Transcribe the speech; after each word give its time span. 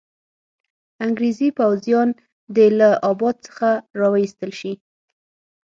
انګریزي 1.05 1.49
پوځیان 1.57 2.09
دي 2.55 2.67
له 2.79 2.89
اله 2.91 2.91
اباد 3.09 3.35
څخه 3.47 3.69
را 3.99 4.07
وایستل 4.13 4.51
شي. 4.59 4.73